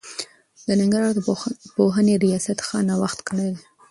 د 0.67 0.69
ننګرهار 0.81 1.15
پوهنې 1.75 2.13
رياست 2.25 2.57
ښه 2.67 2.77
نوښت 2.89 3.19
کړی 3.27 3.49
دی. 3.55 3.63